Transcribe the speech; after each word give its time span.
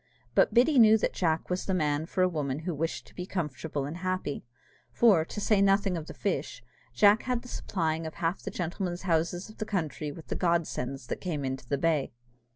But 0.33 0.51
Biddy 0.51 0.79
knew 0.79 0.97
that 0.97 1.13
Jack 1.13 1.51
was 1.51 1.67
the 1.67 1.75
man 1.75 2.07
for 2.07 2.23
a 2.23 2.27
woman 2.27 2.61
who 2.65 2.73
wished 2.73 3.05
to 3.05 3.13
be 3.13 3.27
comfortable 3.27 3.85
and 3.85 3.97
happy; 3.97 4.43
for, 4.91 5.23
to 5.25 5.39
say 5.39 5.61
nothing 5.61 5.95
of 5.95 6.07
the 6.07 6.13
fish, 6.15 6.63
Jack 6.91 7.21
had 7.21 7.43
the 7.43 7.47
supplying 7.47 8.07
of 8.07 8.15
half 8.15 8.41
the 8.41 8.49
gentlemen's 8.49 9.03
houses 9.03 9.47
of 9.47 9.59
the 9.59 9.63
country 9.65 10.11
with 10.11 10.25
the 10.29 10.35
Godsends 10.35 11.05
that 11.05 11.21
came 11.21 11.45
into 11.45 11.69
the 11.69 11.77
bay. 11.77 12.11